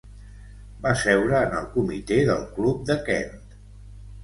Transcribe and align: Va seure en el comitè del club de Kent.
Va 0.85 0.93
seure 1.01 1.35
en 1.49 1.53
el 1.59 1.69
comitè 1.77 2.19
del 2.31 2.43
club 2.59 2.83
de 2.91 2.99
Kent. 3.11 3.49